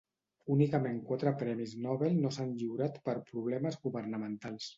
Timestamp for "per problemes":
3.11-3.79